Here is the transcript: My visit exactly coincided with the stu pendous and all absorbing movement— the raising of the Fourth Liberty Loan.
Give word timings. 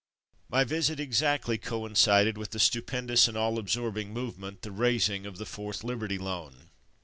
My 0.49 0.63
visit 0.63 0.99
exactly 0.99 1.59
coincided 1.59 2.35
with 2.35 2.49
the 2.49 2.59
stu 2.59 2.81
pendous 2.81 3.27
and 3.27 3.37
all 3.37 3.59
absorbing 3.59 4.11
movement— 4.11 4.61
the 4.63 4.71
raising 4.71 5.27
of 5.27 5.37
the 5.37 5.45
Fourth 5.45 5.83
Liberty 5.83 6.17
Loan. 6.17 6.71